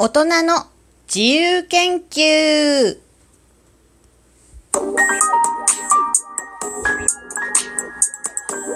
[0.00, 0.64] 大人の
[1.12, 2.98] 自由研究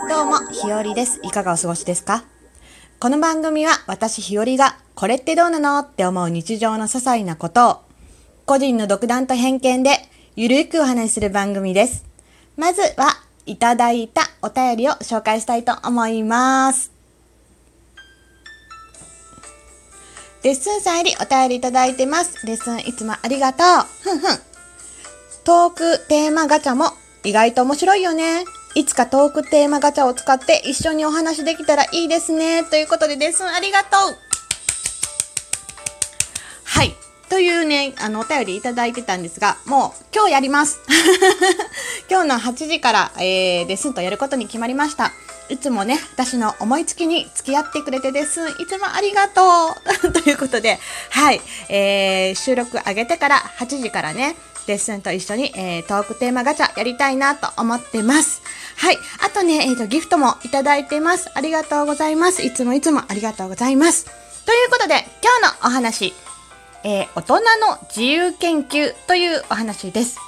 [0.09, 1.21] どうも、ひよりです。
[1.23, 2.25] いかがお過ごしですか？
[2.99, 7.81] この番組は私ひよりがこれってどうなのって思う日常の些細なことを
[8.45, 9.91] 個人の独断と偏見で
[10.35, 12.05] ゆるくお話しする番組です。
[12.57, 13.17] まずは
[13.47, 16.91] いただいたお便りを紹介したいと思います。
[20.43, 22.45] レッスンさんよりお便りいただいてます。
[22.45, 23.67] レッスンいつもありがとう。
[24.03, 24.39] ふんふん。
[25.45, 26.87] トークテーマガチャも
[27.23, 28.45] 意外と面白いよね。
[28.75, 32.65] いつかトークテーマガチャを使って一緒にお話できたらいいですね。
[32.65, 34.17] ということでレッスンありがとう。
[36.65, 36.93] はい。
[37.29, 40.81] というね、あの、お便りいただいてたんですが、もう今日やります。
[42.11, 45.13] 今日の8時から、えー、レッスンとやることに決まりました。
[45.53, 49.43] いつもね、私の思いつきに付き合ってくれてレッスン、いつもありがと
[50.09, 50.79] う ということで、
[51.11, 54.35] はい、えー、収録上げてから8時からね、
[54.67, 58.41] レッスンと一緒に、えー、トークテーマガチャやりたいなと思ってます。
[58.77, 58.99] はい。
[59.21, 61.31] あとね、えっ、と、ギフトもいただいてます。
[61.35, 62.43] ありがとうございます。
[62.43, 64.07] いつもいつもありがとうございます。
[64.47, 66.15] ということで、今日のお話、
[66.85, 70.19] えー大人の自由研究というお話です。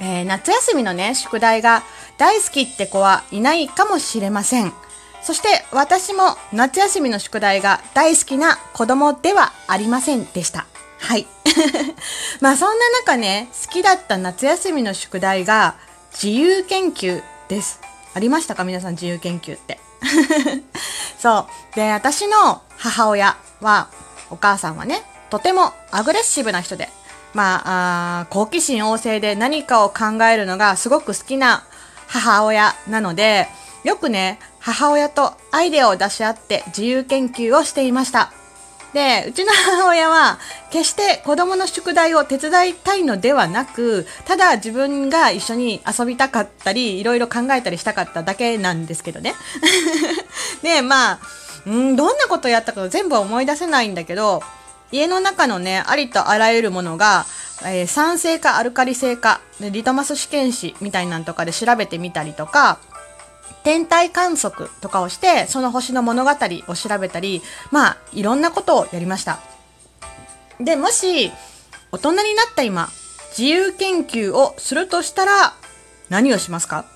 [0.00, 1.82] えー夏休みのね、宿題が
[2.20, 4.74] 大好きって子はいないかもしれません。
[5.22, 10.66] そして私も夏休みの宿題が大好きな子供ではありませんでした。
[10.98, 11.26] はい。
[12.42, 15.76] まあそんな中ね、好きだった夏休みの宿題が
[16.12, 17.80] 自由研究です。
[18.12, 18.64] ありましたか？
[18.64, 19.80] 皆さん自由研究って。
[21.18, 21.74] そう。
[21.74, 23.88] で、私の母親は、
[24.28, 26.90] お母さんはね、とてもアグレッシブな人で、
[27.32, 31.64] まあ、あ好奇心旺盛で何かを考えるのがすごく好きな
[32.10, 33.46] 母親なので、
[33.84, 38.32] よくね、母親とアイデアを出し合って自由研究をしていました。
[38.92, 40.40] で、うちの母親は、
[40.72, 49.34] 決して子供の宿題を手伝いたいのではなく、ただ自分が一緒に遊びたかったり、いろいろ考えたりしたかっただけなんですけどね。
[50.62, 51.18] で、まあ、
[51.66, 54.42] うん、どんなことやったか全部思い出せないんだけど、
[54.90, 57.26] 家の中のね、ありとあらゆるものが、
[57.62, 62.78] えー酸性かアルカリ性か、でリトマス試験紙みたいなんとかで調べてみたりとか、
[63.62, 66.30] 天体観測とかをして、その星の物語
[66.68, 69.38] を調べたり、まあ、いろんなことをやりました。
[70.58, 71.30] で、もし、
[71.92, 72.88] 大人になった今、
[73.36, 75.54] 自由研究をするとしたら、
[76.08, 76.86] 何をしますか？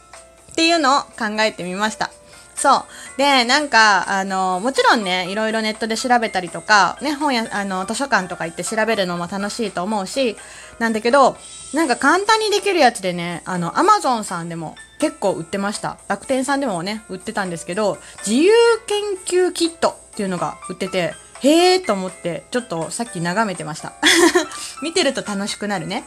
[0.53, 2.11] っていうのを考えてみました。
[2.55, 3.19] そう。
[3.19, 10.37] で、なんか、あの、もちろんね、いろいろネットで調べたりとか、ね、本や、あの、図書館とか行って調べるのも楽しいと思うし、
[10.79, 11.37] なんだけど、
[11.73, 15.99] なんか簡単にできるやつでね、あの、アマゾンさんでも結構売ってました。
[16.09, 18.53] 楽天さんでもね、売ってたんですけど、自由
[18.87, 23.93] 研究キットっていうのが売ってて、へえーと思って、ちょっとさっき眺めてました。
[24.83, 26.05] 見てると楽しくなるね。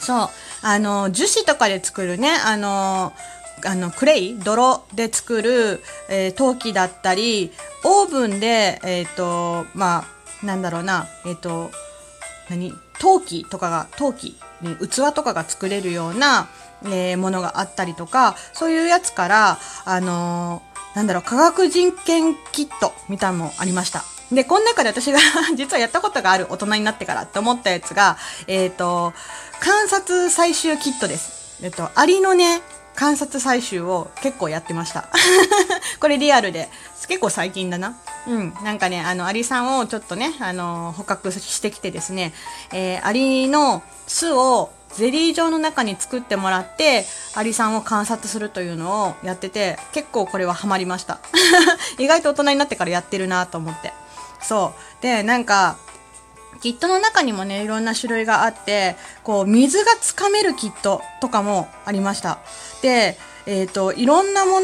[0.00, 0.28] そう。
[0.62, 3.12] あの、樹脂とかで作るね、あの、
[3.64, 7.52] あの、クレイ泥で作る、えー陶器だったり、
[7.84, 10.06] オーブンで、えっ、と、ま
[10.42, 11.70] あ、なんだろうな、えっ、と、
[12.48, 12.72] 何？
[12.98, 16.48] 陶器とかが、陶器、ね器とかが作れるような、
[16.84, 24.02] えーものがあったりとか、そういうやつから、あのーなんだろう、科学実験キットみたいなのもありました。
[24.32, 25.18] で、この中で私が
[25.56, 28.16] 実はやったことがある大人になってからって思ったやつが、
[28.46, 29.12] えっ、と、
[29.60, 31.58] 観察採集キットです。
[31.62, 32.62] えっと、アリのね、
[33.00, 35.08] 観察採集を結構やってました。
[36.00, 36.68] これリアルで。
[37.08, 37.96] 結構最近だな。
[38.28, 38.54] うん。
[38.62, 42.34] なんかね、あの、アリさんをちょっとね、あの、捕獲してきてですね、
[42.72, 51.20] えーアリの巣をゼリー状の中に作ってもらって、アリさんを観察するというのをやってて、結構これはハマりました。
[51.96, 53.94] 意外と大人になってからやってるなと思って。
[54.42, 55.02] そう。
[55.02, 55.78] で、なんか、
[56.60, 62.38] キットの中にもね、いろんな種類があって、こう、水がつかめるキットとかもありました。
[62.82, 63.16] で、
[63.46, 64.60] えっ、と、いろんなも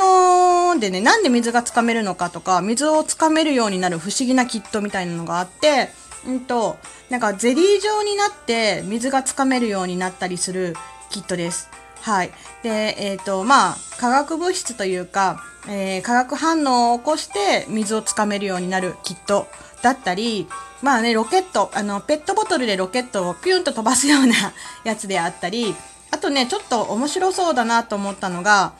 [0.74, 5.90] のでね、なんで水がつかめるのかとか、水をつかめるようになる不思議なキットみたいなのがあって、
[6.26, 6.76] うんと、
[7.08, 10.74] なんかゼリー状になって水がつかめるようになったりする
[11.10, 11.70] キットです。
[12.02, 12.30] はい。
[12.62, 19.46] で、えっ、と、まあ、化学物質というか、えー化学反応を起こして水をつかめるようになるキット
[19.82, 20.46] だったり、
[20.82, 24.34] まあね、ロケット、あの、ペットボトルでロケットをピュンと飛ばすような
[24.84, 25.74] やつであったり、
[26.10, 28.72] あとね、ちょっと面白そうだなと思ったのが、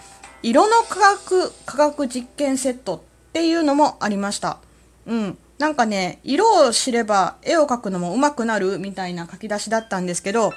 [0.43, 3.01] 色の化学、化学実験セットっ
[3.33, 4.59] ていうのもありました。
[5.07, 5.39] うん。
[5.59, 10.53] なんかね、色を知れば絵を描くのも上手くなるみたいな書き出しだったんですけど、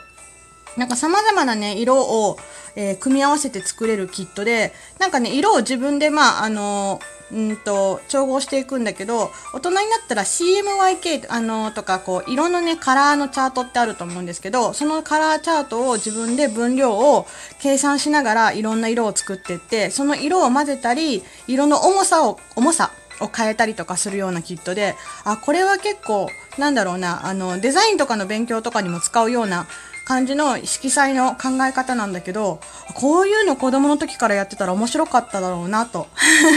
[0.78, 2.38] なんか様々なね、色を、
[2.76, 17.28] えー組み合わせて作れるキットで、なんかね、色を自分で、まあ、あのーうんと調合していくんだけど大人になったら CMYK あのとかこう色のねカラーのチャートってあると思うんですけどそのカラーチャートを自分で分量を
[17.60, 22.92] 計算しながらいろんな色を作っていってその色を混ぜたり色の重さを重さ
[23.22, 24.96] を変えたりとかするようなキットで
[25.26, 29.68] あこれは結構なんだろうなあのデザインとかの勉強とかにも使うような
[30.06, 32.60] 感じの色彩の考え方なんだけど
[32.96, 36.08] こういうの子供の時からやってたら面白かっただろうなと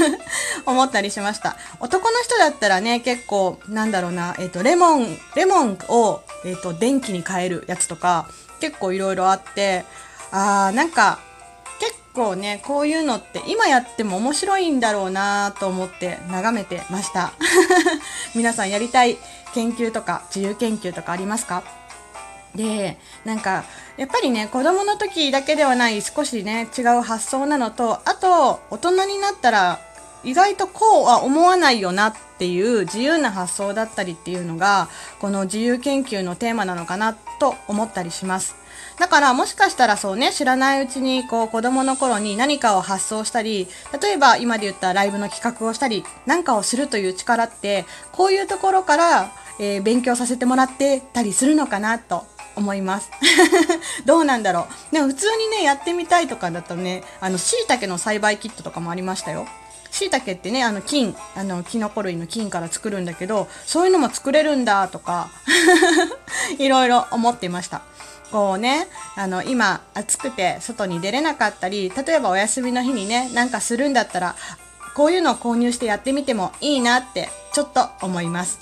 [0.64, 1.56] 思ったりしました。
[1.80, 8.26] 男の人だったらね結構なんだろうな、えっ、ー、とレモンレモンを、えーと、電気に変えるやつとか
[8.60, 9.84] 結構いろいろあって
[10.30, 11.18] あーなんか
[11.78, 17.32] 結構ねこういうのって今やっても面白いんだろうなと思って眺めてました。
[18.34, 19.18] 皆さんやりたい
[19.54, 21.62] 研究とか自由研究とかありますか？
[22.54, 23.64] でなんか
[23.96, 29.80] やっぱりね子供の時だけではない少しね違う発想なのとあと大人になったら
[30.24, 34.88] 意外とこうは思わないよなっていう自由な発想だったりっていうのが
[35.20, 38.62] この自由研究のテーマなのかなと思ったりします。
[38.98, 43.66] だからもしかしたらそうね知らないうちにこう子供の頃に何かを発想したり
[44.00, 52.26] 例えば今で言ったライブの企画をしたり何かをするという力ってこういうところから、えー、勉強させてもらってたりするのかなと
[52.56, 53.10] 思います。
[54.04, 54.94] どうなんだろう。
[54.94, 59.46] でも普通にねやってみたいとかだとねあの椎茸の栽培キットとかもありましたよ。
[59.90, 65.30] 椎茸ってねあの菌あのキノコ類の菌から作るんだけどそういうのも作れるんだとか
[66.58, 67.82] いろいろ思っていました。
[68.30, 74.36] こうねあの今暑くて外に出れなかったり例えばお休みの日にねなんかするんだったら
[74.94, 78.60] こういうのを購入してやってみてもいいなってちょっと思います。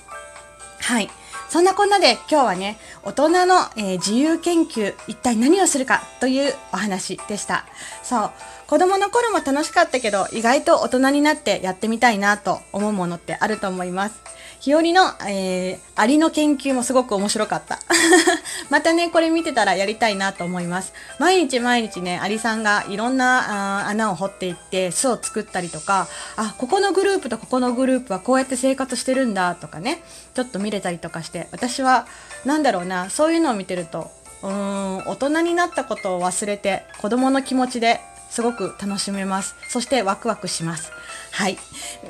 [0.81, 1.11] はい。
[1.51, 7.65] そんなこんなで今日はね、大人の、えー、自由研究、一体何をするかというお話でした。
[8.05, 8.31] そう。
[8.71, 14.23] 子供の頃も楽しかったけど、意外と大人になってやってみたいなと思うものってあると思います。
[14.61, 17.81] 日和の、えー、アリの研究もすごく面白かった。
[18.71, 20.93] またね、これ見てたらやりたいなと思います。
[21.19, 26.07] 毎日毎日ね、アリさんがいろんな穴を掘っていって巣を作ったりとか、
[26.37, 30.01] あ、ここのグループとここのグループはこうやって生活してるんだとかね、
[30.35, 32.07] ちょっと見れたりとかして、私は、
[32.45, 34.13] なんだろうな、そういうのを見てると、
[34.43, 38.01] うーん、大人になったことを忘れて、子供の気持ちで
[38.31, 39.57] すごく楽しめます。
[39.69, 40.93] そしてワクワクします。
[41.33, 41.59] はい。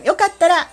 [0.05, 0.69] よかったら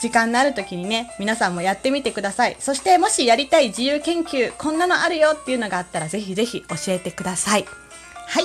[0.00, 2.56] 時間のある時にね、皆さんもやってみてください。
[2.58, 7.64] そしてもしやりたい自由研究、こんなのあるよっていうのがあったらぜひぜひ教えてください。
[8.26, 8.44] はい。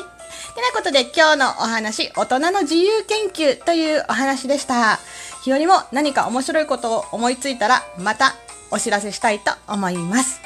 [0.55, 4.99] てなことで今日のお話、大人の自由研究というお話でした。
[5.43, 8.35] 日和も何か面白いことを思いついたらまた
[8.71, 10.41] お知らせしたいと思います。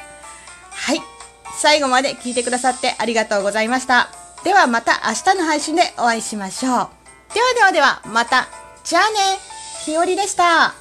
[0.70, 1.00] はい。
[1.60, 4.27] 最後まで聞いてくださってありがとうございました。
[4.48, 6.72] ではまた明日の配信でお会いしましょう。
[6.72, 6.88] では
[7.54, 8.48] ではでは、また。
[8.82, 9.18] じゃあね。
[9.84, 10.77] ひよりでした。